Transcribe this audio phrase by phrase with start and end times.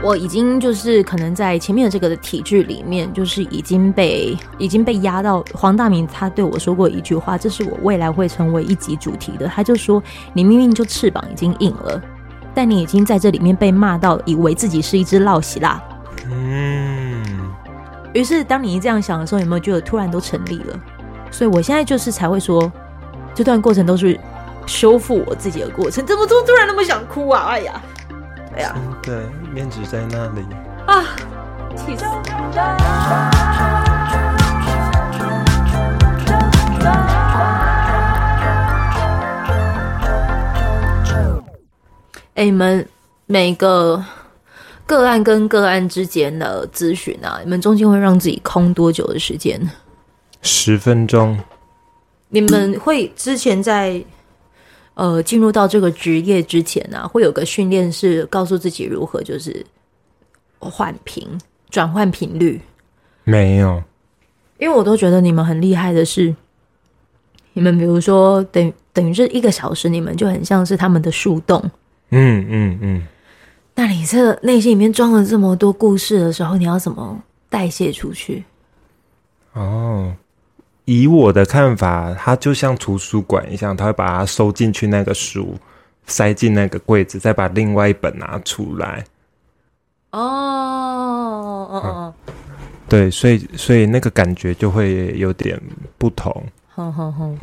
[0.00, 5.44] 我已经就是可能在前面的这个的体制里面，就是已经被已经被压到。
[5.52, 9.46] 黄大明他对我说过一句话，这是我未来会成为一集主题的。
[9.48, 12.00] 他就说：“你明明就翅膀已经硬了，
[12.54, 15.82] 但你已经在这里面被骂到，以为自己是一只落喜啦。”
[16.30, 17.22] 嗯。
[18.14, 20.80] 于是当你一这样想的时候，有没有觉得突然都成立了？
[21.30, 22.70] 所以我现在就是才会说，
[23.34, 24.18] 这段过程都是
[24.64, 26.06] 修复我自己的过程。
[26.06, 27.46] 怎么突突然那么想哭啊？
[27.48, 27.82] 哎呀！
[28.56, 29.14] 哎呀，对，
[29.52, 30.42] 面子在那里
[30.86, 31.04] 啊，
[31.74, 32.04] 气死！
[42.34, 42.86] 哎，你们
[43.26, 44.04] 每个
[44.86, 49.60] 个案跟个案之间的咨询啊，你们中间会让自己空多久的时间？
[50.42, 51.38] 十分钟。
[52.28, 54.04] 你们会之前在？
[54.98, 59.64] 呃，进入到这个职业之前呢、啊，会有个训练是告诉自己如何就是
[60.58, 61.24] 换频、
[61.70, 62.60] 转换频率。
[63.22, 63.80] 没有，
[64.58, 66.34] 因为我都觉得你们很厉害的是，
[67.52, 71.62] 你们比如说等等于是一个小时，你们就很像是他们的树洞。
[72.10, 73.06] 嗯嗯嗯。
[73.76, 78.42] 那你这内心里面装了这么多故事的时候，你要怎么代谢出去？
[79.52, 80.12] 哦。
[80.88, 85.54] 以我的看法，它就像图书馆一样，他会把它收进去那个书，
[86.06, 89.04] 塞进那个柜子，再把另外一本拿出来。
[90.12, 90.18] 哦
[91.70, 92.14] 哦哦，
[92.88, 95.60] 对，所以所以那个感觉就会有点
[95.98, 96.32] 不同。
[96.74, 97.38] 哼哼哼，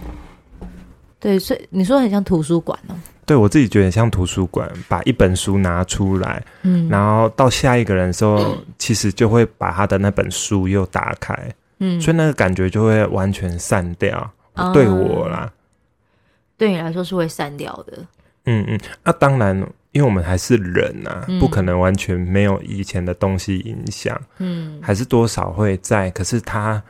[1.19, 2.95] 对，所以你说很像图书馆哦。
[3.27, 11.37] 对，我自己觉得很像图书馆，把一本书拿出来，嗯，然后到下一个人的时候，嗯，其实就会把他的那本书又打开。
[11.85, 15.51] 嗯，所以那个感觉就会完全散掉，嗯、对我啦，
[16.57, 17.97] 对你来说是会散掉的。
[18.45, 19.57] 嗯嗯，那、啊、当然，
[19.91, 24.19] 因为我们还是人呐、啊，嗯、不可能完全没有以前的东西影响。
[24.37, 26.11] 嗯，还是多少会在。
[26.11, 26.81] 可是他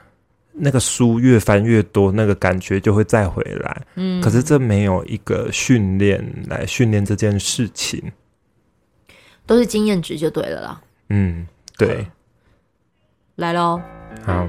[0.51, 3.81] 那个书越翻越多，那个感觉就会再回来。
[3.95, 8.11] 嗯，可是这没有一个训练来训练这件事情，
[9.45, 10.81] 都是经验值就对了啦。
[11.09, 11.47] 嗯，
[11.77, 12.07] 对，嗯、
[13.35, 13.81] 来喽。
[14.25, 14.47] 好，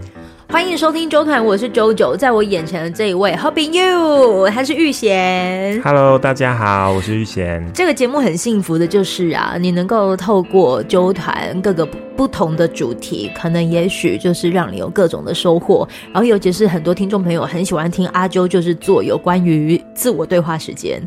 [0.48, 5.82] 欢迎收听周团，我是 JoJo，在我眼前的这一位，Helping You，他是玉贤。
[5.82, 7.68] Hello，大家好，我是玉贤。
[7.74, 11.84] 这个节目很幸福的就是啊，你能够透过周团各个
[12.16, 15.86] 不同的主题，可能也许就是让你有各种的收获。
[16.12, 21.02] 然后尤其是很多听众朋友很喜欢听阿周，就是做有关于自我对话时间。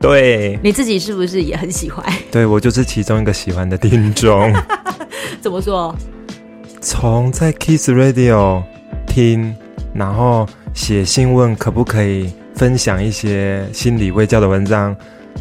[0.00, 2.04] 对，你自己是不是也很喜欢？
[2.32, 4.50] 对，我就是其中一个喜欢的听众。
[5.42, 5.94] 怎么说？
[6.80, 8.62] 从在 Kiss Radio
[9.08, 9.54] 听，
[9.94, 14.94] 然后写信问可不可以分享一些心理卫教的文章，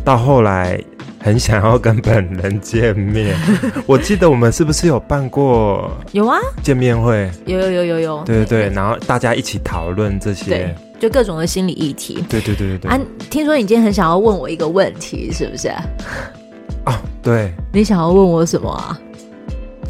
[0.03, 0.79] 到后来
[1.19, 3.37] 很想要跟本人见面。
[3.85, 5.91] 我记得我们是不是有办过？
[6.11, 8.23] 有啊，见面会有有有有有。
[8.23, 12.23] 对对对，然后大家一起讨论这些，就各种的心理议题。
[12.29, 12.91] 对对对对对。
[12.91, 12.99] 啊，
[13.29, 15.69] 听说你今天很想要问我一个问题，是不是？
[16.85, 17.51] 哦，对。
[17.73, 18.97] 你想要问我什么啊？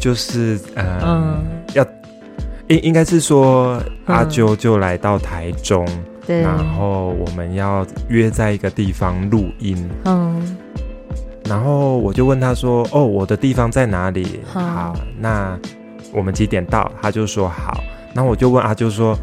[0.00, 1.57] 就是呃，嗯，要
[2.68, 10.56] 应应该是说阿啾就来到台中，嗯、对，然后我们要约在一个地方录音，嗯，
[11.46, 15.58] 然后我就问他说：“哦，我的地方在哪里？”嗯、好，那
[16.12, 16.90] 我们几点到？
[17.00, 17.82] 他就说好。
[18.14, 19.18] 然后我就问阿啾说：“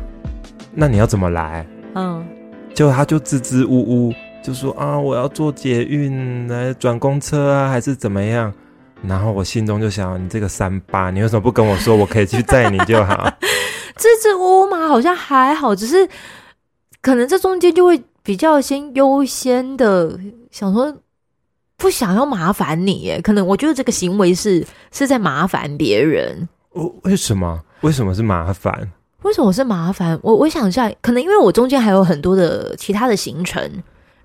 [0.73, 2.25] 那你要怎么来？”嗯，
[2.73, 8.51] 就他就支支吾吾就说：“啊，我要坐捷运来转公车啊，还是怎么样？”
[9.03, 13.31] 然后我心中就想，你这个三八，你为什么不跟我说，我可以去载你就好？
[13.97, 16.07] 支支吾吾嘛，好像还好，只是
[17.01, 20.19] 可能这中间就会比较先优先的
[20.51, 20.95] 想说，
[21.78, 23.22] 不想要麻烦你耶。
[23.22, 26.47] 可能我觉得这个行为是是在麻烦别人。
[26.72, 27.61] 哦，为什么？
[27.81, 28.91] 为什么是麻烦？
[29.22, 30.19] 为什么是麻烦？
[30.22, 33.69] 我我想一下，可能因为我中间还有很多的其他的行程。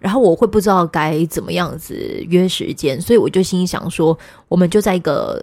[0.00, 1.94] 然后我会不知道该怎么样子
[2.28, 4.18] 约时间，所以我就心想说，
[4.48, 5.40] 我们就在一个，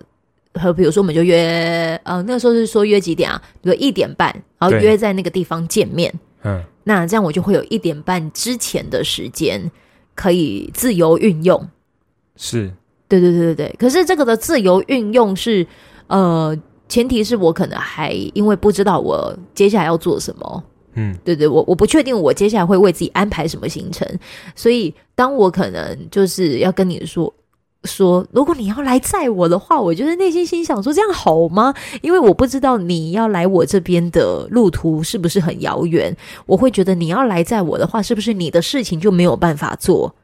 [0.56, 3.39] 和比如说我们就约，呃，那个时候是说约几点啊？
[3.62, 6.12] 比如一点半，然后约在那个地方见面。
[6.42, 9.71] 嗯，那这样我就会有一点半之前的时间
[10.15, 11.69] 可以自由运用。
[12.36, 12.71] 是，
[13.07, 13.75] 对对对对对。
[13.77, 15.65] 可是这个的自由运用是，
[16.07, 16.57] 呃，
[16.89, 20.63] 前提是我可能还因为不知道我接下来要做什么。
[20.98, 24.06] 嗯，对对，我我不确定我接下来会为自己安排什么行程，
[24.56, 27.32] 所以当我可能就是要跟你说
[27.84, 31.74] 说，如果你要来载我的话，我就是内心心想说这样好吗？
[32.02, 36.16] 因为我不知道你要来我这边的路途是不是很遥远，
[36.48, 40.16] 我会觉得你要来载我的话，是不是你的事情就没有办法做？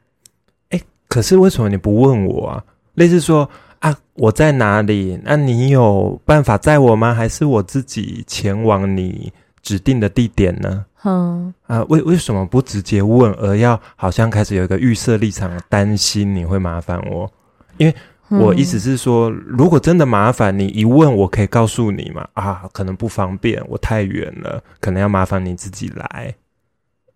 [0.69, 2.63] 哎，可是为什么你不问我啊？
[2.95, 3.47] 类似说。
[3.83, 5.19] 啊，我在哪里？
[5.25, 7.13] 那你有办法载我吗？
[7.13, 9.29] 还是我自己前往你
[9.63, 10.85] 指定的地点呢？
[11.05, 17.29] 嗯啊，为为什么不直接问，而要好像开始有一个预设立场，担心你会麻烦我？
[17.77, 17.95] 因为
[18.29, 22.27] 我意思是说，如果真的麻烦你一问，我可以告诉你嘛。
[22.33, 26.35] 啊，可能不方便，我太远了，可能要麻烦你自己来。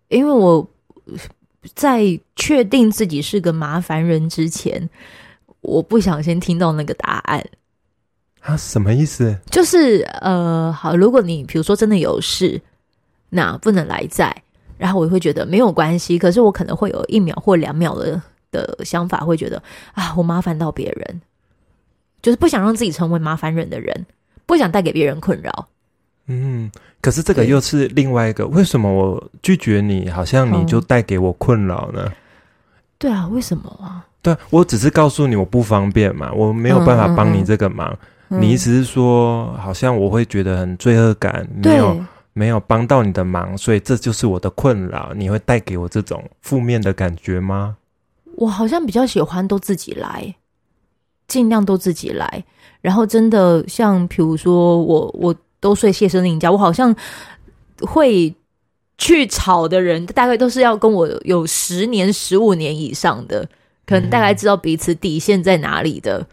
[0.08, 0.68] 因为我
[1.74, 4.88] 在确定自己是个麻烦人之前，
[5.60, 7.44] 我不想先听到那个答案。
[8.40, 9.36] 啊，什么意思？
[9.50, 12.60] 就是呃，好，如果你比如说真的有事。
[13.30, 14.34] 那不能来在，
[14.78, 18.18] 然后我会觉得没有关系，可是我可能会有一秒或两秒的
[18.50, 19.62] 的想法，会觉得
[19.92, 21.20] 啊，我麻烦到别人，
[22.22, 24.06] 就是不想让自己成为麻烦人的人，
[24.46, 25.68] 不想带给别人困扰。
[26.28, 32.10] 嗯，可是这个又是另外一个，为什么我拒绝你，好像你就带给我困扰呢？
[32.96, 34.06] 对啊，为什么啊？
[34.22, 37.92] 对，我只是告诉你我不方便嘛，我没有办法帮你这个忙。
[37.92, 42.04] 嗯嗯，你意思是说，好像我会觉得很罪恶感，没有。
[42.34, 45.12] 没有帮到你的忙，所以这就是我的困扰。
[45.16, 47.76] 你会带给我这种负面的感觉吗？
[48.36, 50.32] 我好像比较喜欢都自己来，
[51.26, 52.44] 尽量都自己来。
[52.80, 56.94] 然后真的像比如说我，我都睡谢生林家，我好像
[57.80, 58.32] 会
[58.98, 63.44] 去吵的人，大概都是要跟我有十年、十五年以上的，
[63.84, 66.26] 可能大概知道彼此底线在哪里的，嗯、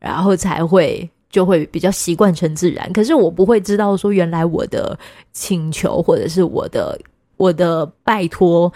[0.00, 1.08] 然后才会。
[1.34, 4.96] 就会比较习惯成自然，可是我不会知道说，原来我的
[5.32, 6.96] 请求或者是我的
[7.36, 8.72] 我的拜托，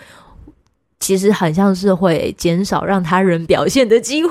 [0.98, 4.28] 其实很像是会减少让他人表现的机会。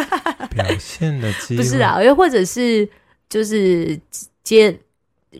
[0.56, 2.88] 表现的机会不是啊，又或者是
[3.28, 4.00] 就是
[4.42, 4.74] 接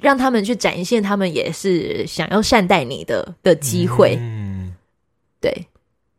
[0.03, 4.19] 让他们去展现他们也是想要善待你的的机会。
[4.21, 4.75] 嗯，
[5.41, 5.51] 对。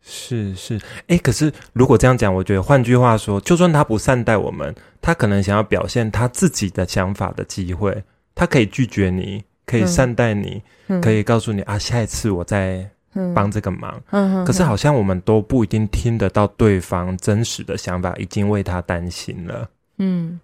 [0.01, 8.03] 是是，哎、欸，可是如果这样讲，我觉得换句话说，就算他不善待我们，他可能想要表现他自己的想法的机会，
[8.33, 12.89] 他可以拒绝你，可以善待你，嗯、可以告诉你啊，下一次我再
[13.35, 14.01] 帮这个忙。
[14.11, 19.69] 嗯、可是好像我们都不一定听得到对方真实的想法，已经为他担心了。
[19.97, 20.39] 嗯，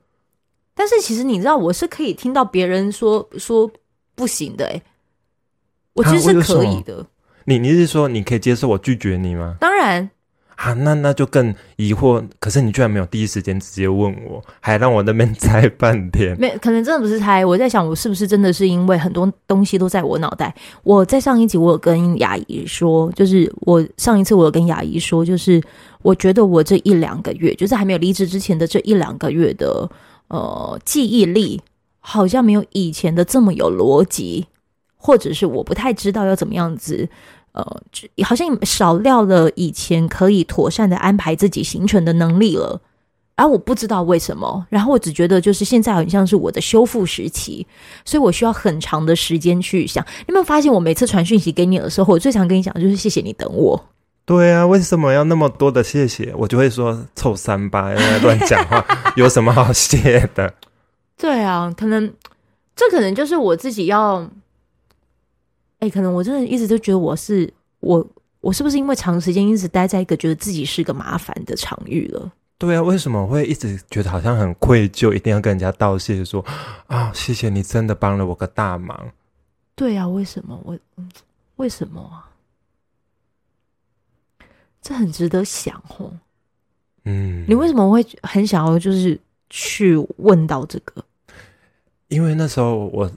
[0.75, 3.71] 但是其实你知道，我是可以听到别人说说
[4.13, 4.81] 不行的、欸，哎，
[5.93, 6.99] 我其实是可以的。
[6.99, 7.07] 啊
[7.45, 9.55] 你你是说你可以接受我拒绝你吗？
[9.59, 10.09] 当然
[10.55, 12.25] 啊，那那就更疑惑。
[12.39, 16.33] 可是你居然没有第一时间直接问我，还让我那边猜半天。
[16.39, 17.45] 没，可能真的不是猜。
[17.45, 20.55] 我在想，我是不是真的是因为很多东西都在我脑袋？
[20.83, 25.61] 我在上一集我有跟雅怡说，就是我上一次我有跟雅怡说，就是
[26.01, 29.89] 我觉得我这一两个月，就是还没有离职之前的这一两个月的
[30.29, 31.61] 呃记忆力，
[31.99, 34.47] 好像没有以前的这么有逻辑，
[34.95, 37.09] 或者是我不太知道要怎么样子。
[37.55, 37.81] 呃，
[38.25, 42.81] 好像少掉了以前可以妥善的安排自己行程的能力了，
[43.37, 44.67] 而我不知道为什么。
[44.69, 47.65] 然后我只觉得，就是现在很像是我的修复时期，
[48.03, 50.03] 所以我需要很长的时间去想。
[50.03, 53.81] 你有没有发现，我每次传讯息给你的时候，我最常跟你讲就是谢谢你等我。
[54.25, 56.33] 对啊，为什么要那么多的谢谢？
[56.37, 58.85] 我就会说臭三八，要乱讲话，
[59.15, 60.53] 有什么好谢的？
[61.17, 62.11] 对啊，可能
[62.75, 64.29] 这可能就是我自己要。
[65.85, 68.03] 哎、欸，可能我真的一直都觉得我是我，
[68.41, 72.31] 我是不是因为长时间一直待在一个觉得自己是个麻烦的场域了？
[72.57, 76.45] 对啊，为什么会一直觉得好像很愧疚，一定要跟人家道谢说，说
[76.87, 79.11] 啊，谢谢你真的帮了我个大忙。
[79.75, 80.75] 对啊，为什么我？
[81.57, 82.31] 为什么啊？
[84.81, 86.11] 这很值得想哦。
[87.03, 89.19] 嗯，你为什么会很想要就是
[89.51, 91.05] 去问到这个？
[92.07, 93.11] 因为那时候我。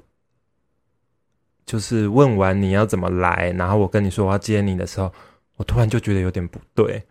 [1.69, 5.13] 就是问完你要怎么来，然后我跟你说我要接你的时候，
[5.57, 7.03] 我突然就觉得有点不对，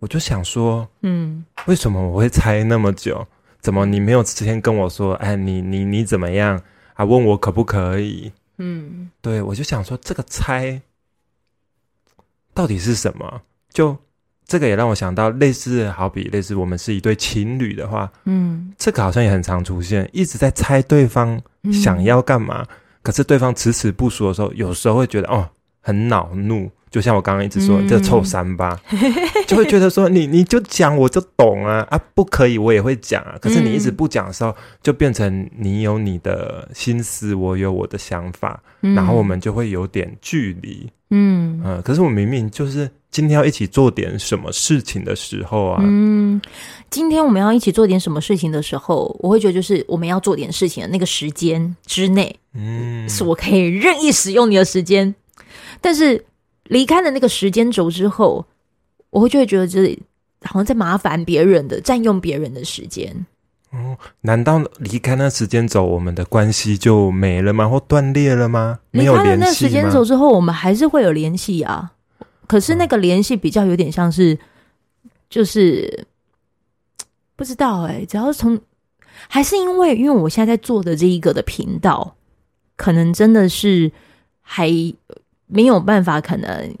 [0.00, 3.24] 我就想说，嗯，为什么我会猜那么久？
[3.60, 5.14] 怎么你没有之前跟我说？
[5.14, 6.60] 哎，你你你怎么样？
[6.92, 8.32] 还问我可不可以？
[8.58, 10.82] 嗯，对，我就想说这个猜
[12.52, 13.42] 到底是什么？
[13.72, 13.96] 就
[14.44, 21.40] 这个也让我想到类似，好比类似我们是一对情侣的话，嗯，这个好像也很常出现，一直在猜对方
[21.72, 22.66] 想要干嘛。
[22.68, 25.48] 嗯可是对方迟迟不说的时候，有时候会觉得哦，
[25.80, 28.78] 很恼怒，就像我刚刚一直说，这、嗯、臭三八，
[29.46, 33.36] 就会觉得说你你就讲我就懂啊啊，不可以我也会讲啊。
[33.40, 40.90] 可是你一直不讲的时候，就变成你有你的心思，我有我的想法，嗯、然后我们就会有点距离。
[41.12, 45.82] 嗯嗯，可是我明明就是今天要一起做点什么事情的时候啊。
[45.84, 46.40] 嗯，
[46.88, 55.12] 今天我们要一起做点什么事情的时候，我会觉得就是我们要做点事情的那个时间之内，嗯，是我可以任意使用你的时间。
[55.80, 56.24] 但是
[56.70, 58.46] 离开了那个时间轴之后，
[59.10, 59.98] 我会就会觉得就是
[60.42, 63.26] 好像在麻烦别人的，占用别人的时间。
[63.72, 67.68] 哦，难道离开那时间轴，我们的关系就没了吗？
[67.68, 68.78] 或断裂了吗？
[68.92, 69.34] 没有联系吗？
[69.34, 71.92] 离开那时间轴之后，我们还是会有联系啊。
[72.46, 74.38] 可是那个联系比较有点像是，
[75.28, 76.06] 就是
[77.36, 78.60] 不知道哎、欸，只要从
[79.28, 82.16] 还是因为，因为我现在在做的这一个的频道，
[82.76, 83.90] 可能真的是
[84.40, 84.68] 还
[85.50, 86.74] 没有办法，可能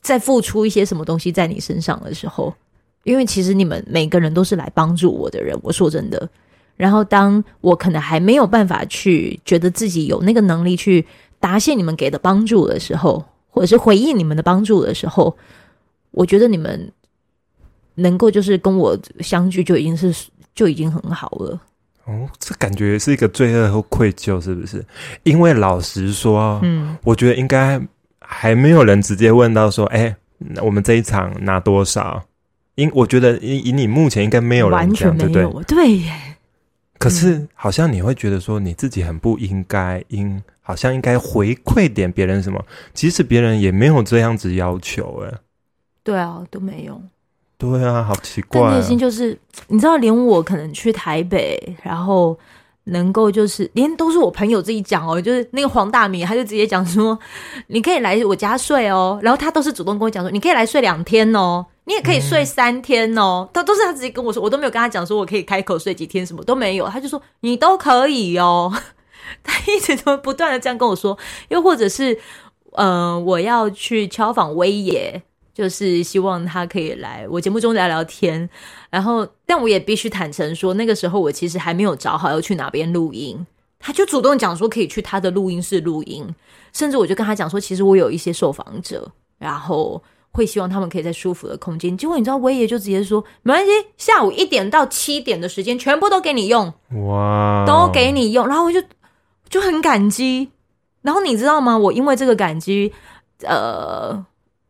[0.00, 2.54] 再付出一些什么东西在你身上的时候。
[3.04, 6.28] 因为其实你们每个人都是来帮助我的人，我说真的。
[6.76, 11.04] 然后当我可能还没有办法去觉得自己有那个能力去
[11.40, 15.36] 答谢你们给的帮助的时候，或者是回应你们的帮助的时候，
[16.12, 16.92] 我觉得你们
[17.96, 20.14] 能够就是跟我相聚就已经是
[20.54, 21.60] 就已经很好了。
[22.12, 24.84] 哦，这感觉是一个罪恶和愧疚，是不是？
[25.22, 27.80] 因为老实说，嗯，我觉得应该
[28.20, 30.14] 还没有人直接问到说，哎，
[30.62, 32.22] 我们这一场拿多少？
[32.74, 35.76] 因我觉得以以你目前应该没有人完全没有，对不对？
[35.76, 36.12] 对耶。
[36.98, 42.64] 可是好像你会觉得说你自己很不应该，应好像应该回馈点别人什么？
[42.94, 45.38] 即使别人也没有这样子要求，哎。
[46.04, 47.02] 对啊，都没有。
[47.62, 48.76] 对啊，好奇怪啊。
[48.76, 49.38] 内心就是
[49.68, 52.36] 你知道，连我可能去台北，然后。
[52.86, 57.16] 能够就是连都是我朋友自己讲哦，就是那个黄大米，他就直接讲说，
[57.68, 68.72] 你可以来我家睡哦，然后他都是主动跟我讲说，你可以来睡两天哦，你也可以睡三天哦，他、都是他自己跟我说，我都没有跟他讲说我可以开口睡几天，什么都没有，他就说你都可以哦，
[69.44, 71.16] 他一直都不断的这样跟我说，
[71.50, 72.18] 又或者是，
[72.72, 75.22] 嗯、我要去敲访威爷。
[75.54, 78.48] 就是希望他可以来我节目中聊聊天，
[78.90, 83.46] 然后，但我也必须坦诚说，那个时候我其实还没有找好要去哪边录音，
[83.78, 86.34] 他就主动讲说可以去他的录音室录音，
[86.72, 91.94] 甚至我就跟他讲说，其实我有一些受访者，然后会希望他们可以在舒服的空间。
[91.98, 96.72] 结果你知道，威爷就直接说没关系，下午一点到七点的时间全部都给你用，
[97.06, 98.82] 哇，都给你用，然后我就
[99.50, 100.48] 就很感激，
[101.02, 101.76] 然后你知道吗？
[101.76, 102.92] 我因为这个感激，
[103.44, 104.24] 呃。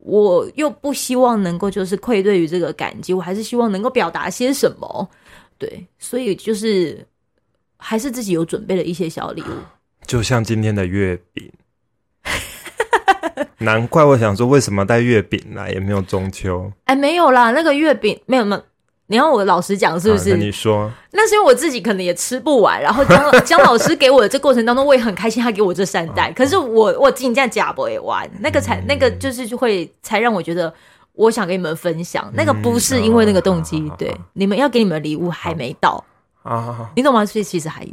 [0.04, 5.08] 我又不希望能够就是愧对于这个感激，我还是希望能够表达些什么，
[5.58, 7.06] 对，所以就是
[7.76, 9.54] 还是自己有准备了一些小礼物，
[10.06, 11.50] 就像今天的月饼，
[13.58, 18.62] 难怪我想说为什么带月饼来，也没有中秋，哎，没有啦，那个月饼没有没有。
[19.08, 20.36] 你要我老实讲，是不是？
[20.36, 22.80] 你说，那是因为我自己可能也吃不完。
[22.80, 26.32] 然后江江 老师给我的这过程当中，我也很开心，他给我这三袋。
[26.32, 30.72] 可是我我尽量假不会玩，那个才那个就是就会才让我觉得
[31.12, 32.30] 我想跟你们分享。
[32.34, 36.02] 那个不是因为那个动机，对，你们要给你们的礼物还没到
[36.42, 37.26] 啊，你懂吗？
[37.26, 37.92] 所以其实还有。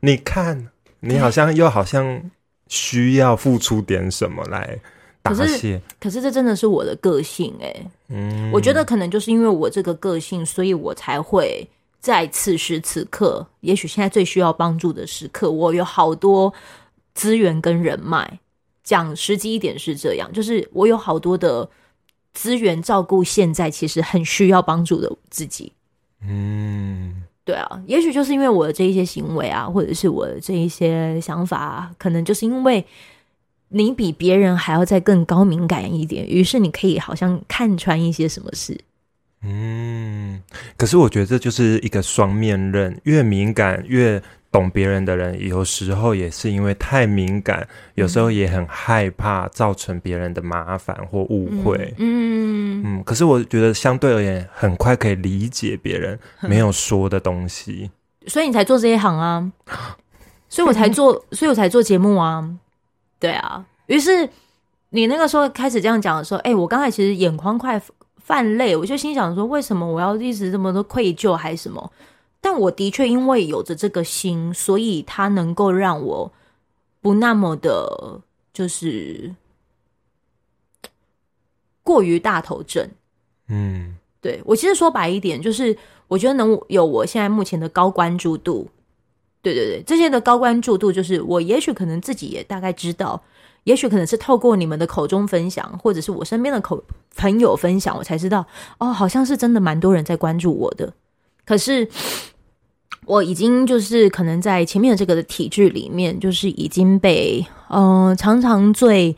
[0.00, 0.68] 你看，
[1.00, 2.22] 你好像又好像
[2.68, 4.78] 需要付出点什么来。
[5.22, 7.90] 可是，可是这真的是我的个性哎、欸。
[8.08, 11.68] 嗯，我觉得可能就是因为我这个个性，所以我才会
[12.00, 16.52] 在此时此刻，也许现在最需要帮助的时刻，我有好多
[17.14, 18.40] 资源跟人脉。
[18.82, 21.68] 讲实际一点是这样，就是我有好多的
[22.32, 25.70] 资源照顾现在其实很需要帮助的自己。
[26.26, 32.84] 嗯，对啊，也许就是因为我的这一些行为啊，或者是我的这一些想法啊，可能就是因为。
[33.70, 38.78] 你比别人还要再更高敏感一点，于是你可以好像看穿一些什么事。
[39.42, 40.42] 嗯，
[40.76, 44.22] 可是我觉得这就是一个双面刃，越敏感越
[44.52, 51.94] 懂别人的人，有时候也是因为太敏感，有时候也很害怕造成别人的麻烦或误会。
[51.96, 57.90] 嗯嗯，可是我觉得相对而言，很快可以理解别人没有说的东西，
[58.26, 59.50] 所以你才做这一行啊，
[60.50, 62.46] 所以我才做， 所以我才做节目啊。
[63.20, 64.28] 对啊，于是
[64.88, 67.80] 你那个时候开始这样讲的时候，哎，我刚才其实眼眶快
[68.16, 71.92] 泛泪，我就心想说，为什么我要一直这么多愧疚还是什么？
[72.40, 76.32] 但我的确因为有着这个心，所以它能够让我
[77.02, 78.22] 不那么的，
[78.54, 79.34] 就是
[81.82, 82.88] 过于大头症。
[83.48, 85.76] 嗯，对，我其实说白一点，就是
[86.08, 88.70] 我觉得能有我现在目前的高关注度。
[89.42, 93.22] 对对对，这些的高关注度，就是我也许可能自己也大概知道，
[93.64, 96.82] 也许可能是透过你们的口中分享，或者是我身边的口
[97.16, 98.46] 朋友分享，我才知道
[98.78, 100.92] 哦，好像是真的蛮多人在关注我的。
[101.46, 101.88] 可是
[103.06, 109.16] 我已经就是可能在前面的这个的体制里面，就是已经被嗯、常常最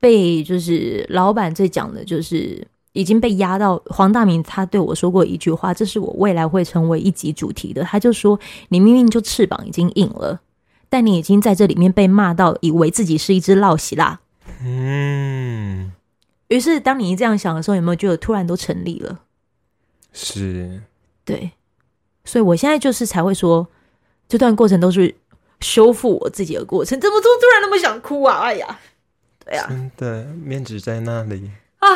[0.00, 2.66] 被就是老板最讲的就是。
[2.96, 7.84] 已经被压到黄大明，他对我说过一句话，这是我未来会成为一集主题的。
[7.84, 10.40] 他就说：“你明明就翅膀已经硬了，
[10.88, 14.20] 但你已经在这里面被骂到，以为自己是一只老喜啦。”
[14.64, 15.92] 嗯。
[16.48, 19.20] 于是，当你这样想的时候，有没有觉得突然都成立了？
[20.12, 20.80] 是，
[21.24, 21.50] 对，
[22.24, 23.68] 所以我现在就是才会说，
[24.28, 25.14] 这段过程都是
[25.60, 26.98] 修复我自己的过程。
[26.98, 28.38] 怎么突突然那么想哭啊？
[28.38, 28.78] 哎呀，
[29.44, 31.50] 对呀、啊，真的面子在那里
[31.80, 31.88] 啊，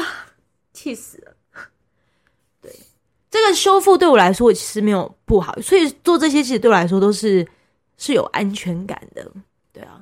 [0.81, 1.33] 气死了。
[2.63, 2.75] 对，
[3.31, 7.47] 这个修复对我来说，我其实没有不好，所以做这些其实对我来说都是
[7.99, 9.31] 是有安全感的。
[9.75, 10.01] 对啊，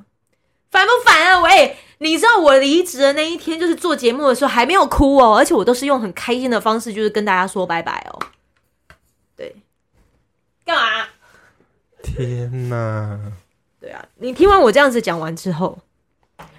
[0.70, 1.40] 烦不烦啊？
[1.40, 1.76] 喂！
[1.99, 8.20] 你知道我离职的那一天，就是做节目的时候还没有哭哦，而且我都是用很开心的方式，就是跟大家说拜拜哦。
[9.35, 9.52] 对，
[10.64, 11.08] 干嘛？
[12.04, 13.18] 天哪！
[13.80, 15.76] 对啊，你听完我这样子讲完之后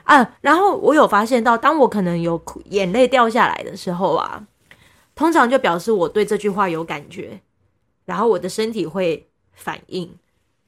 [0.09, 4.43] 啊，然后我有发现到，当我可能有眼泪掉下来的时候啊，
[5.13, 7.39] 通常就表示我对这句话有感觉，
[8.05, 10.11] 然后我的身体会反应。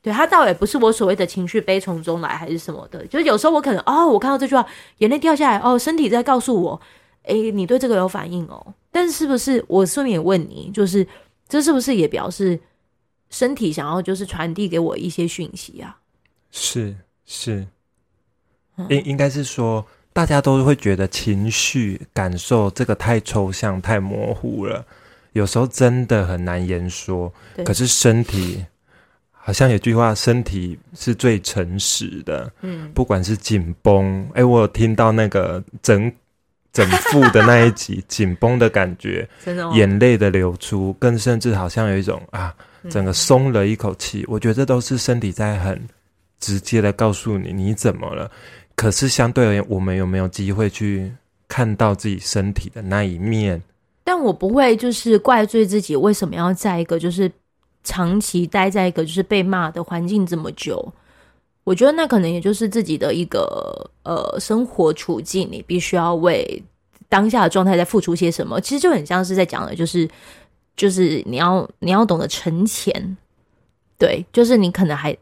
[0.04, 4.64] 对，他倒也不是我所谓的情绪悲从中来还是什么的，就是有时候我可能哦，我看到这句话，
[5.00, 6.80] 眼泪掉下来哦，身体在告诉我，
[7.24, 8.76] 哎，你对这个有反应哦。
[8.92, 11.08] 但是不是我顺便问你，就是
[11.50, 12.60] 这是不是也表示
[13.32, 15.98] 身体想要就是传递给我一些讯息啊？
[16.52, 16.96] 是
[17.26, 17.66] 是，
[18.90, 24.86] 应应该是说大家都会觉得情绪感受这个太抽象、太模糊了，
[25.34, 27.32] 有时候真的很难言说。
[27.66, 28.64] 可是身体。
[29.44, 32.48] 好像有句话，身体是最诚实的。
[32.62, 36.14] 嗯，不管是紧绷，哎、欸，我有听到那个整
[36.72, 42.54] 整副的那一集紧绷的感觉，真的，眼泪的流出，更甚至好像有一种啊，
[42.88, 44.22] 整个松了一口气。
[44.22, 45.90] 嗯、我觉得这都是身体在很
[46.40, 48.30] 直接的告诉你你怎么了。
[48.76, 51.12] 可是相对而言，我们有没有机会去
[51.48, 53.62] 看到自己身体的那一面？
[54.04, 57.32] 但我不会就是怪罪自己，为什么要在一个就是。
[57.84, 60.94] 长期待在一个就是被骂的环境这么久，
[61.64, 66.64] 我觉得那可能也就是自己的一个呃生活处境，你必须要为
[67.10, 68.62] 当下的状态在付出些什么。
[68.62, 70.08] 其实就很像是在讲的，就是
[70.78, 73.18] 就是你要你要懂得存钱，
[73.98, 75.18] 对，就是你可能还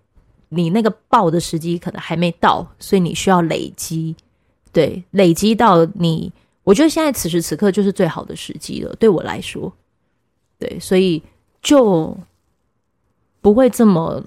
[0.50, 4.16] 你那个爆的时机可能还没到，所以你需要累积，
[4.74, 6.32] 对，累积到你，
[6.64, 9.72] 我觉得现在此时此刻就是最好的时机了，对我来说，
[10.58, 11.24] 对，所以
[11.62, 12.18] 就。
[13.42, 14.22] 不会这么，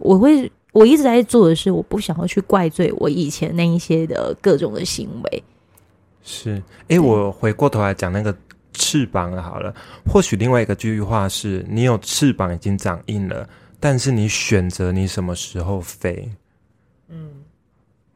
[0.00, 5.44] 我会我一直在做的是，我不想要去怪罪我以前那一些的各种的行为。
[6.22, 8.34] 是，哎、我回过头来讲那个
[8.72, 9.74] 翅膀好了。
[10.06, 13.46] 或许另外一个句话是，你有翅膀已经长硬了，
[13.82, 16.30] 但是你选择你什么时候飞。
[17.08, 17.30] 嗯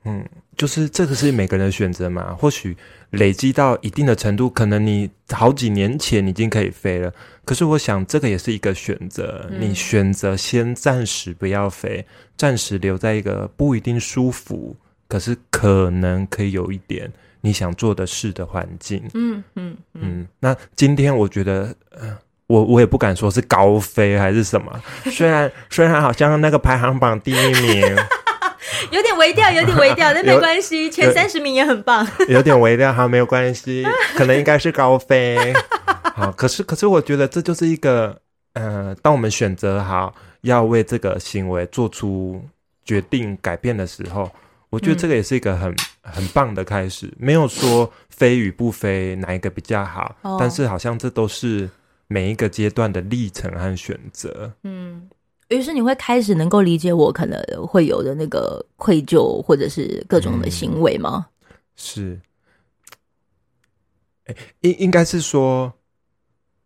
[0.05, 0.25] 嗯，
[0.57, 2.33] 就是这个是每个人的选择嘛。
[2.35, 2.77] 或许。
[3.11, 7.15] 累积到一定的程度，可能你好几年前已经可以飞了。
[7.45, 9.47] 可是我想，这个也是一个选择。
[9.49, 12.05] 嗯、你选择先暂时不要飞，
[12.37, 14.77] 暂时留在一个不一定舒服，
[15.09, 19.01] 可是可能可以有一点你想做的事的环境。
[19.15, 20.29] 嗯嗯嗯，嗯。
[20.41, 24.81] 那今天我觉得，呃、我我也不敢说是高飞还是什么。
[25.11, 27.97] 虽然虽然好像那个排行榜第一名。
[28.91, 32.07] 有点微调，有点微调，但没关系，前三十名也很棒。
[32.29, 35.55] 有点微调，哈，没有关系，可能应该是高飞。
[36.15, 38.21] 好，可是，可是，我觉得这就是一个，
[38.55, 42.43] 呃，当我们选择好要为这个行为做出
[42.85, 44.31] 决定改变的时候，
[44.69, 47.13] 我觉得这个也是一个很很棒的开始。
[47.19, 51.69] 没有说飞与不飞哪一个比较好，哦，但是好像这都是
[52.07, 54.53] 每一个阶段的历程和选择。
[54.63, 55.09] 嗯。
[55.49, 61.25] 于是你会开始能够理解我可能会有的那个愧疚或者是各种的行为吗？
[61.29, 62.21] 嗯、是，
[64.25, 65.73] 欸、应应该是说，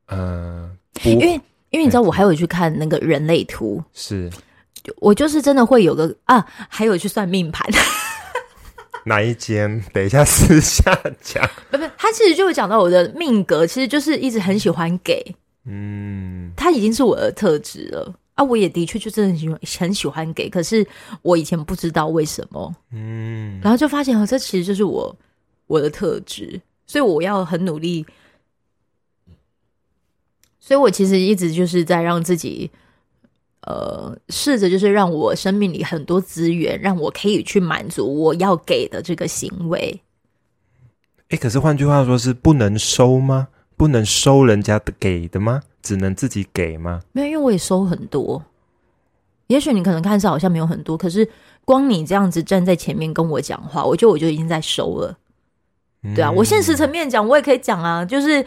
[0.07, 0.75] 呃，
[1.05, 4.31] 因为因为你知道我还有去看那个人类图，是，
[4.97, 7.71] 我就是真的会有个啊，还有去算命盘，
[9.05, 9.83] 哪一间？
[9.93, 11.49] 等一下私下讲。
[11.71, 15.35] 不不，他其实就会讲到我的命格，其实就是一直很喜欢给，
[15.67, 18.15] 嗯，他已经是我的特质了。
[18.35, 20.87] 啊，我也的确就真的很喜欢很喜欢给，可是
[21.21, 25.15] 我以前不知道为什么，嗯，然后就发现哦，这其实就是我
[25.67, 28.07] 我的特质，所以我要很努力，
[30.59, 32.71] 所以我其实一直就是在让自己，
[33.67, 40.01] 呃，试着就是让我生命里很多资源，让我可以去满足我要给的这个行为。
[41.29, 43.49] 哎，可是换句话说，是不能收吗？
[43.77, 45.63] 不能收人家的给的吗？
[45.83, 47.01] 只能自己给吗？
[47.13, 48.45] 没有，因为我也收很多。
[49.47, 51.29] 也许你可能看似好像没有很多，可是
[51.65, 55.17] 光你这样子站在前面跟我讲话，我觉得我就已经在收了。
[56.03, 58.45] 嗯、对啊，我现实层面讲，我也可以讲啊，就是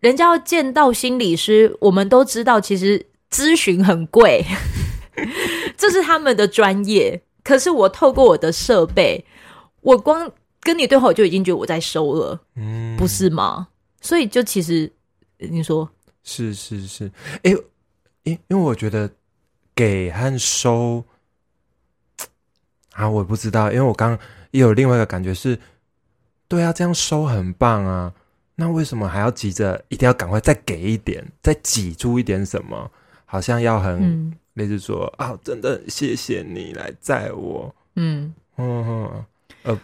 [0.00, 4.44] 人家要见到心理师，我们都知道，其实咨询很贵，
[5.76, 7.22] 这是他们的专业。
[7.42, 9.24] 可是我透过我的设备，
[9.80, 13.68] 我光跟你对话，我就已经觉得我在收了，嗯，不是吗？
[14.00, 14.92] 所以就其实
[15.38, 15.88] 你说。
[16.28, 17.08] 是是是，
[17.44, 17.52] 哎，
[18.24, 19.08] 因因为我觉得
[19.76, 21.04] 给和收
[22.94, 24.18] 啊，我不知道，因为我刚刚
[24.50, 25.56] 也有另外一个感觉是，
[26.48, 28.12] 对啊，这样收很棒啊，
[28.56, 32.90] 那为什么还要急着一定要赶快再给一点，再挤出一点什么？
[33.26, 39.24] 好像要很、嗯、类似说啊，真的谢谢你来载我，嗯嗯嗯，
[39.64, 39.80] 呃，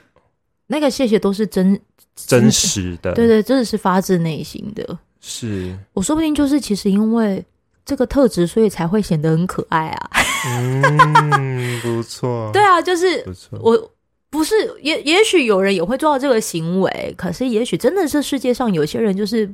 [0.66, 1.78] 那个谢谢都是真
[2.16, 4.98] 真实的，对对，真的是发自内心的。
[5.20, 7.44] 是，我说不定就是其实因为
[7.85, 10.11] 这个特质，所以才会显得很可爱啊。
[10.46, 12.50] 嗯，不错。
[12.55, 13.59] 对啊，就是不错。
[13.62, 13.90] 我
[14.31, 19.48] 不是也也许有人也会做到这个行为，可是也许真的是世界上有些人就是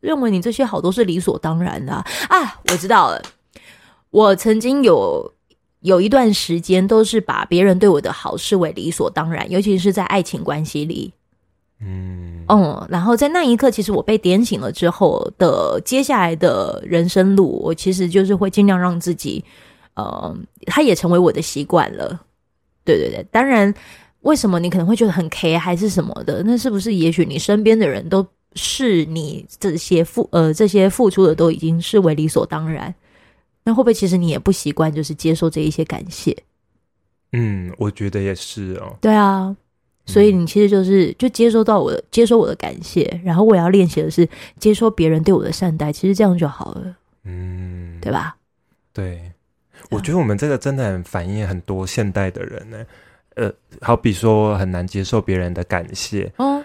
[0.00, 2.04] 认为你这些好都是理所当然的啊。
[2.28, 3.22] 啊，我知道了，
[4.10, 5.32] 我曾经有
[5.80, 11.12] 有一段时间都是把别人对我的好视为理所当然，尤其是在爱情关系里。
[11.82, 19.42] 嗯嗯，然后在那一刻，其实我被点醒了之后的接下来的人生路，我其实就是会尽量让自己，
[19.94, 20.36] 呃，
[20.66, 22.20] 它也成为我的习惯了。
[22.84, 23.72] 对对对，当然，
[24.20, 26.42] 为什么你可能会觉得很 K 还是什么的？
[26.44, 32.94] 那是不是也许你身边的人都是你这些付呃这些付出的都已经视为理所当然？
[33.64, 36.36] 那会不会其实你也不习惯，就是接受这一些感谢？
[37.32, 38.96] 嗯，我觉得也是哦。
[39.00, 39.56] 对啊。
[40.06, 48.34] 所以你其实就是就接收到我的接收我的感谢，然后我要练习的是接收别人对我的善待，其实这样就好了，嗯，对吧？
[48.92, 49.30] 对，
[49.88, 52.84] 我觉得我们这个真的很反映很多现代的人呢，
[53.36, 56.60] 呃，好比说很难接受别人的感谢，哦，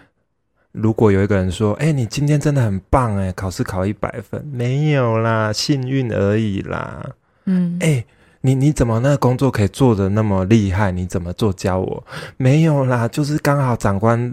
[0.75, 7.09] 如果有一个人说，哎，你今天真的很棒，哎，考试考一百分，没有啦，幸运而已啦，
[7.45, 8.05] 嗯，哎。
[8.41, 10.91] 你你怎么那个工作可以做的那么厉害？
[10.91, 12.05] 你怎么做教我？
[12.37, 14.31] 没有啦，就是刚好长官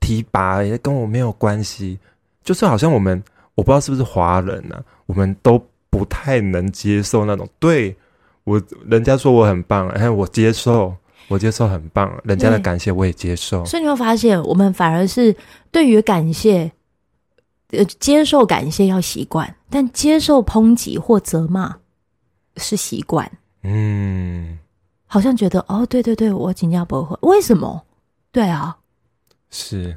[0.00, 1.98] 提拔，也跟我没有关系。
[2.44, 3.22] 就是好像我们，
[3.54, 7.96] 我不知道是不是华人呢、啊，我们都不太能接受那种对
[8.44, 10.94] 我人家说我很棒，哎，我接受，
[11.28, 13.64] 我接受很棒，人家的感谢我也接受。
[13.64, 15.34] 所以你会发现，我们反而是
[15.70, 16.72] 对于感谢，
[17.70, 21.76] 呃，接受感谢要习惯，但接受抨击或责骂。
[22.60, 23.30] 是习惯，
[23.62, 24.58] 嗯，
[25.06, 27.16] 好像觉得哦，对对对，我尽量不会。
[27.22, 27.80] 为什么？
[28.32, 28.76] 对啊，
[29.48, 29.96] 是。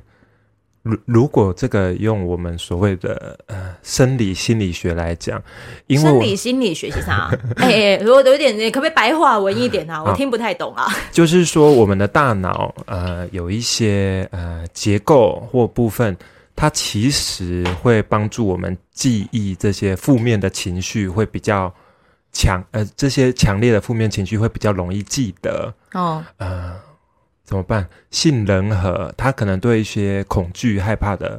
[0.84, 5.42] 如如果这个用我们所谓的呃生理心理学来讲，
[5.88, 7.32] 因为生理心理学是啥？
[7.58, 10.04] 哎哎，如果有点，可不可以白话文一点啊？
[10.04, 10.88] 我听不太懂啊。
[11.12, 16.18] 就是说，我们的大脑呃有一些呃结构或部分，
[16.56, 21.74] 它其实会帮助我们记忆这些负面的情绪，会比较。
[22.34, 26.24] 强呃，这些强烈的负面情绪会比较容易记得哦。
[26.38, 26.80] 呃，
[27.52, 27.86] 怎么办？
[28.12, 31.38] 性仁核，它可能对一些恐惧、害怕的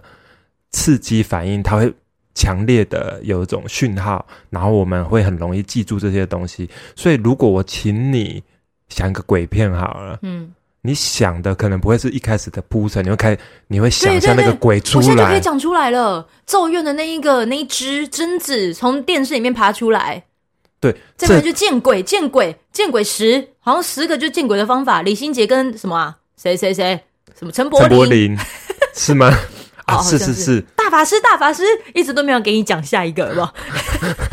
[0.71, 1.91] 刺激反应，它会
[2.35, 6.69] 强烈的有一种讯号，然后我们会很容易记住这些东西。
[6.95, 8.43] 所以，如果我请你
[8.91, 16.29] 想一个鬼片好了，嗯，你想的可能不会是一开始的铺陈，你会开，你会想象那个鬼出来，我现在就可以讲出来了。
[16.45, 20.23] 咒怨的那一个那一只贞子从电视里面爬出来。
[20.83, 25.01] 对，这个就见鬼，见鬼，见鬼十，好像十个就见鬼的方法。
[25.01, 26.19] 李心洁跟什么啊？
[26.37, 27.01] 谁谁谁？
[27.39, 27.89] 什么陈柏霖？
[27.89, 28.39] 陈柏霖
[28.93, 29.39] 是吗？
[29.87, 30.61] 啊，是是是。
[30.75, 31.63] 大法师，大法师，
[31.95, 33.55] 一直都没有给你讲下一个，是吧？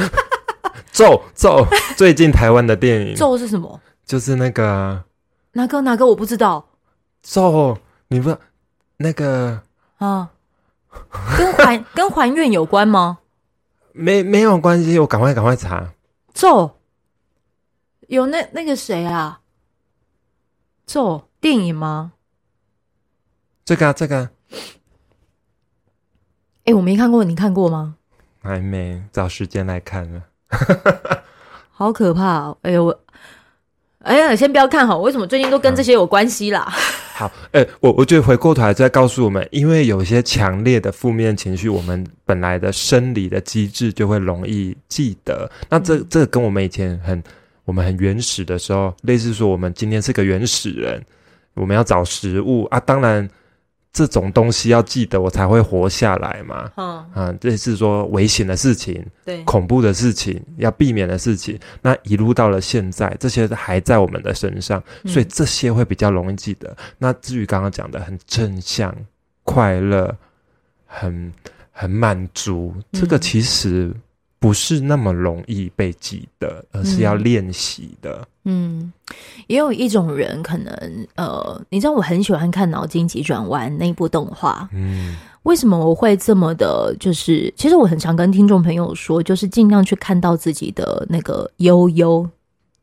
[0.92, 1.64] 咒咒，
[1.96, 3.80] 最近台湾的电影咒是什么？
[4.04, 5.04] 就是那个
[5.52, 6.66] 哪个哪个我不知道。
[7.22, 8.36] 咒，你不
[8.98, 9.62] 那个
[10.00, 10.30] 啊？
[11.38, 13.20] 跟还跟还愿有关吗？
[13.94, 15.94] 没没有关系，我赶快赶快查。
[16.34, 16.80] 咒
[18.08, 19.42] 有那那个谁啊？
[20.86, 22.14] 咒电影吗？
[23.64, 24.32] 这个啊，这个。
[26.66, 27.96] 哎、欸，我没看过，你看过吗？
[28.42, 30.24] 还没找时间来看了。
[31.72, 32.58] 好可怕哦！
[32.64, 33.04] 哎呦我，
[34.00, 36.72] 哎呀，先不要看好，为什么最近都跟这些有关系啦？
[37.20, 45.52] 嗯好，呃，我我觉得回过头来再告诉我们，因为有一些强烈的负面情绪，我们本来的生理的机制就会容易记得。
[45.70, 47.22] 那这这跟我们以前很
[47.66, 51.04] 我们很原始的时候，类似说我们今天是个原始人，
[51.56, 53.30] 我们要找食物啊，当然。
[53.92, 56.72] 这种东西要记得，我才会活下来嘛。
[56.78, 61.60] 嗯，啊，这是说危险的事情，对，恐怖的事情，要避免的事情。
[61.82, 66.70] 那一路到了现在，这些还在我们的身上，所以这些会比较容易记得。
[66.70, 68.96] 嗯、那至于刚刚讲的很正向、
[69.44, 70.16] 快乐、
[70.86, 71.34] 很
[71.72, 73.94] 很满足，这个其实。
[74.42, 78.26] 不是那么容易被记得，而是要练习的。
[78.50, 78.80] 嗯。
[78.80, 78.94] 嗯，
[79.48, 84.68] 也有一种人可能，呃，你知道我很喜欢看《脑筋急转弯》那部动画。
[84.74, 86.96] 嗯，为什么我会这么的？
[87.00, 92.28] 就是其实我很常跟听众朋友说，就是尽量去看到自己的那个悠悠。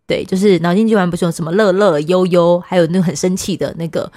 [0.07, 4.11] 对，就是脑筋急转弯不是有什么乐乐、悠悠，还有那个很生气的那个，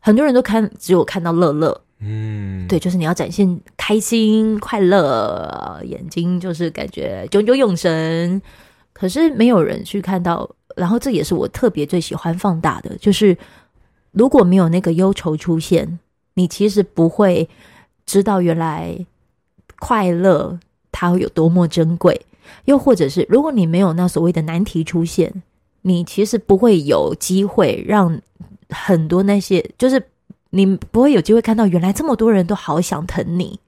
[0.00, 1.80] 很多人都看只有看到乐乐。
[2.00, 8.40] 嗯，对，就是你要展现开心、快乐，眼睛就是感觉炯炯有神。
[8.92, 10.48] 可是没有人去看到，
[10.80, 13.36] 然后这也是我特别最喜欢放大的，就是
[14.12, 15.98] 如果没有那个忧愁出现，
[16.34, 17.48] 你其实不会
[18.06, 19.06] 知道原来
[19.78, 20.58] 快乐
[20.90, 22.20] 它会有多么珍贵。
[22.64, 25.42] 又或者是如果你没有那所谓的难题出现，
[25.82, 28.20] 你其实不会有机会让
[28.70, 30.02] 很多那些就是。
[30.52, 33.60] 你不会有机会看到，原来这么多人都好想疼你。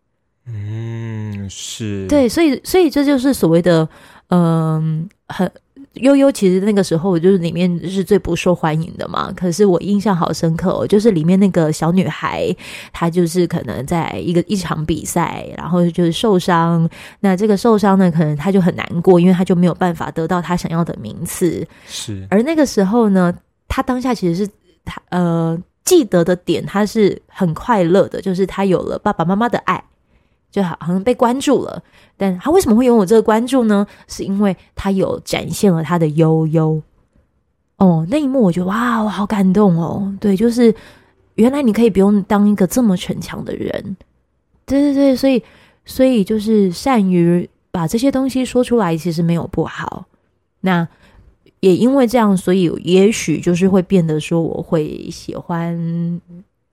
[0.46, 3.88] 嗯，是对，所以，所以这就是所谓的，
[4.31, 5.53] 嗯、呃，很
[5.94, 6.31] 忧忧。
[6.31, 9.33] 其实那个时候，就是里面是最不受欢迎的嘛。
[9.37, 12.55] 可是我印象好深刻哦，就是里面那个小女孩，
[12.92, 16.88] 她就是可能在一个一场比赛，然后就是受伤。
[17.20, 21.66] 那这个受伤呢，可能她就很难过，因为她就没有办法得到她想要的名次。
[21.87, 23.33] 是，而那个时候呢，
[23.68, 24.50] 她当下其实是
[24.85, 25.62] 她呃。
[25.85, 29.83] 记得的点，他是很快乐的，就是他有了爸爸妈妈的爱，
[30.52, 31.82] 就好像被关注了。
[32.16, 33.84] 但他为什么会拥有这个关注呢？
[34.06, 36.80] 是因为他有展现了他的悠悠。
[37.78, 40.16] 哦，那一幕我觉得哇，我好感动哦。
[40.20, 40.72] 对，就是
[41.34, 43.96] 原来你可以不用当一个这么逞强的人。
[44.64, 45.42] 对对对，所以
[45.84, 50.06] 所以就是善于把这些东西说出来，其实没有不好。
[50.60, 50.86] 那。
[51.60, 56.20] 也因为这样，所以也许就是会变得说，我会喜欢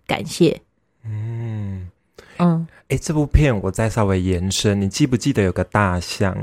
[0.07, 0.59] 感谢。
[1.05, 1.87] 嗯
[2.39, 6.35] 嗯，哎，这部片我再稍微延伸，你记不记得有个大象？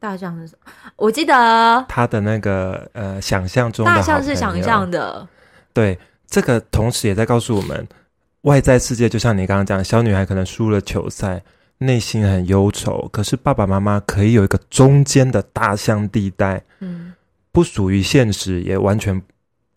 [0.00, 0.72] 大象是什么？
[0.96, 5.26] 我记得他的那个呃，想象中的大象是想象的。
[5.72, 7.86] 对，这个同时也在告诉我们，
[8.42, 11.42] 外在世界就像你刚刚讲，小女孩可能输了球赛，
[11.78, 16.62] 内心很忧愁，可是爸爸妈妈可以有一个中间的大象地带。
[16.80, 17.12] 嗯。
[17.50, 19.20] 不属于现实，也完全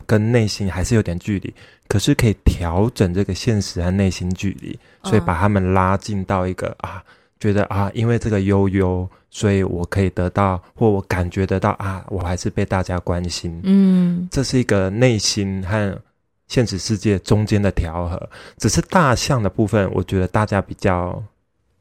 [0.02, 1.52] 跟内心还是有点距离。
[1.88, 7.04] 可是可以调整这个现实和内心距离，所以把他们拉近到一个、嗯、啊，
[7.38, 13.60] 觉得啊，因为这个悠悠，所以我可以得到，或我感觉得到啊，我还是被大家关心。
[13.64, 16.00] 嗯，这是一个内心和
[16.48, 18.30] 现实世界中间的调和。
[18.56, 21.22] 只是大象的部分，我觉得大家比较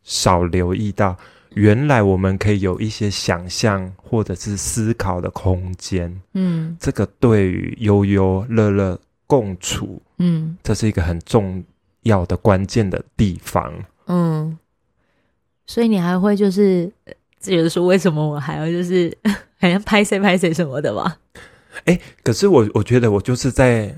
[0.04, 1.16] 少留意到。
[1.56, 11.64] 原来我们可以有一些想象或者是思考的空间，嗯，这个对于悠悠乐乐共处，嗯，这是一个很重
[12.04, 13.74] 要的关键的地方，
[14.08, 14.58] 嗯。
[15.68, 16.92] 所以你还会就是
[17.40, 19.16] 觉得说，为什么我还要就是
[19.58, 21.18] 好像拍谁拍谁什么的吧？
[21.86, 23.96] 哎，可是我我觉得我就是在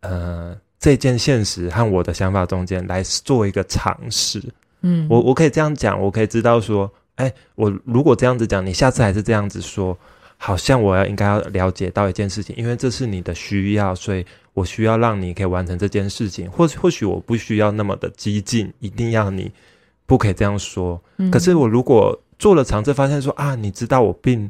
[0.00, 4.42] 呃这件现实和我的想法中间来做一个尝试。
[4.82, 9.96] 嗯，我我可以这样讲，我可以知道说，哎，我如果这样子讲，你下次还是这样子说，
[10.36, 19.50] 好像我要应该要了解到一件事情，因为这是你的需要，所以我需要让你可以完成这件事情，或或许我不需要那么的激进，一定要你
[20.06, 21.00] 不可以这样说。
[21.16, 24.48] 嗯，可是我如果做了尝试，发现说啊，你知道我并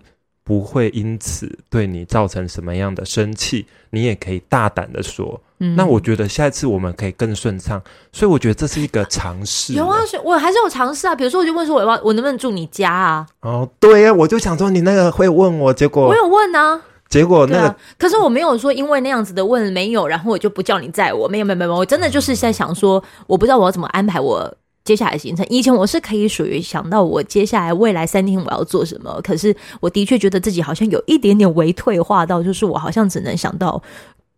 [0.48, 5.38] 不会因此对你造成什么样的生气，你也可以大胆的说。
[5.58, 7.82] 嗯，那我觉得下一次我们可以更顺畅，
[8.12, 9.74] 所以我觉得这是一个尝试。
[9.74, 11.14] 有啊，我还是有尝试啊。
[11.14, 13.26] 比如说，我就问说，我要我能不能住你家啊？
[13.42, 16.80] 哦，对呀，我就想说你那个会问我，结果我有问啊，
[17.10, 24.50] 结果那个，啊、可是我没有说因为那样子的问没有，然后我就不叫你载我，没有没有没有，我真的就是在想说，我不知道我要怎么安排我
[24.88, 25.44] 接下来的行程。
[25.50, 33.82] 以前我是可以属于想到我接下来未来三天我要做什么，可是我的确觉得自己好像有一点点微退化到，就是我好像只能想到。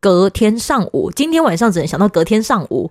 [0.02, 2.90] 隔天上午，今天晚上只能想到隔天上午，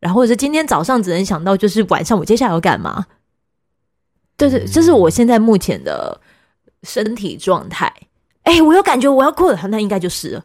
[0.00, 3.06] 然后是今天早上只能想到就是晚上我接下来要干嘛？
[4.36, 6.20] 对对，这是我现在目前的
[6.82, 7.90] 身体状态。
[8.42, 10.44] 哎，我有感觉我要哭了，那应该就是了。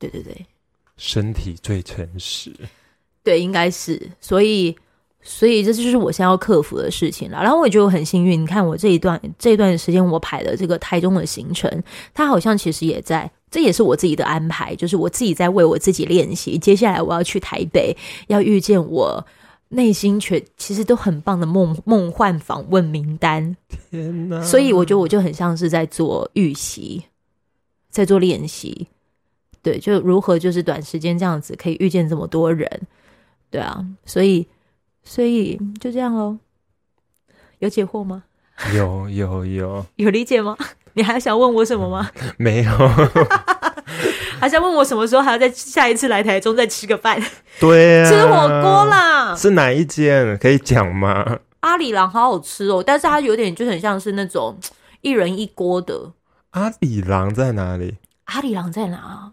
[0.00, 0.44] 对对对，
[0.96, 2.52] 身体最诚实。
[3.22, 4.10] 对，应该是。
[4.20, 4.76] 所以，
[5.22, 7.42] 所以这就是我现在要克服的事情了。
[7.42, 11.82] 然后我也觉得我很幸运，你看我这一段这一段时间我排的这个台中的行程，
[12.12, 13.30] 它好像其实也在。
[13.50, 16.56] 这也是我自己的安排，就是我自己在为我自己练习。
[16.56, 17.94] 接下来我要去台北，
[18.28, 19.22] 要遇见我
[19.68, 23.54] 内心却其实都很棒的梦梦幻访问名单。
[23.90, 24.42] 天哪！
[24.42, 27.02] 所以我觉得我就很像是在做预习，
[27.90, 28.86] 在做练习。
[29.60, 32.66] 对，就如何就是短时间这样子可以遇见这么多人。
[33.50, 34.46] 对啊，所以
[35.04, 36.38] 所以就这样喽。
[37.58, 38.24] 有解惑吗？
[38.74, 39.86] 有有有。
[39.96, 40.56] 有理解吗？
[40.94, 42.10] 你还想问我什么吗？
[42.38, 42.70] 没有。
[44.40, 47.20] 还想问我什么时候还要再下一次来台中再吃个饭？
[47.60, 49.34] 对啊，吃火锅啦。
[49.36, 50.36] 是哪一间？
[50.38, 51.38] 可以讲吗？
[51.60, 54.58] 阿里郎好好吃哦，但是它有点就很像是那种
[55.00, 56.12] 一人一锅的。
[56.50, 57.98] 阿里郎在哪里？
[58.24, 59.32] 阿里郎在哪？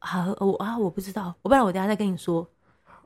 [0.00, 2.46] 啊，我啊，我不知道，我不然我等下再跟你说。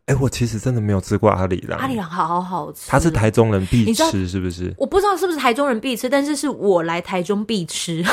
[0.07, 1.81] 哎、欸，我其实真的没有吃过阿里郎。
[1.81, 4.73] 阿里郎好好吃，它是台中人必吃，是不是？
[4.79, 8.05] 我不知道是不是台中人必吃，但是是我来台中必吃。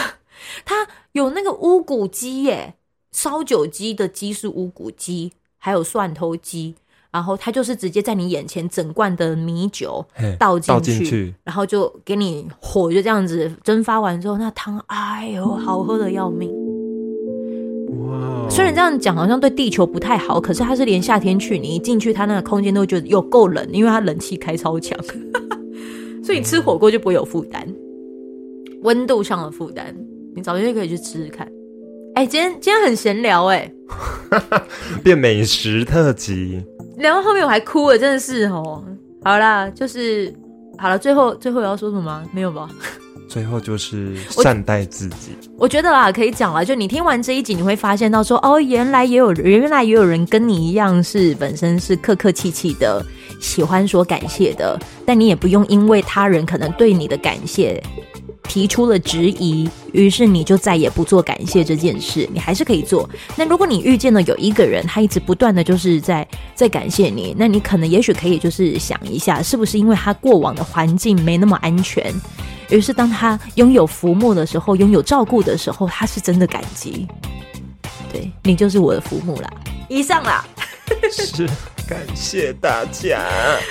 [0.65, 2.73] 它有那个乌骨鸡耶，
[3.11, 6.73] 烧酒鸡的鸡是乌骨鸡，还有蒜头鸡，
[7.11, 10.03] 然后它就是直接在你眼前整罐的米酒
[10.39, 16.51] 倒进去，进去然后就给你火就这样子蒸发完之后，那汤哎呦，好喝的要命。
[18.49, 24.97] 虽然这样讲好像对地球不太好，可是它是连夏天去，你一进去它那个空间都觉得有够冷，因为它冷气开超强，
[26.23, 27.67] 所以你吃火锅就不会有负担，
[28.83, 29.95] 温度上的负担，
[30.35, 31.47] 你早点就可以去吃吃看。
[32.15, 33.73] 哎、欸，今天今天很闲聊哎、欸，
[35.03, 36.63] 变美食特辑，
[36.97, 38.83] 聊到后面我还哭了，真的是哦。
[39.23, 40.31] 好啦，就是
[40.77, 42.23] 好了，最后最后要说什么？
[42.31, 42.69] 没有吧？
[43.33, 45.63] 最后就是善待自己我。
[45.63, 46.63] 我觉得啦，可以讲了。
[46.63, 53.03] 就你听完这一集，你会发现到说，哦，原来也有原来也有人跟你一样，是本身是客客气气的，
[53.41, 54.79] 喜欢说感谢的。
[55.03, 57.81] 但你也不用因为他人可能对你的感谢
[58.43, 62.29] 提出了质疑，于是你就再也不做感谢这件事。
[62.31, 63.09] 你还是可以做。
[63.35, 72.13] 那如果你遇见了有一个人，他一直不断的就是在在感谢你，那你可能也许可以就是想一下，是不是因为他过往的环境没那么安全？
[72.77, 77.07] 于是，当他拥有浮木的时候，拥有照顾的时候，他是真的感激。
[78.11, 79.49] 对，你就是我的浮木啦。
[79.89, 80.43] 以上啦，
[81.11, 81.47] 是
[81.87, 83.21] 感谢大家。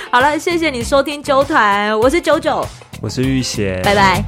[0.09, 2.65] 好了，谢谢你收听九团，我是九九，
[3.01, 4.23] 我是玉贤，拜拜。